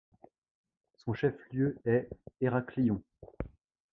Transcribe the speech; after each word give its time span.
Son 0.97 1.13
chef-lieu 1.13 1.77
est 1.85 2.09
Héraklion. 2.41 3.03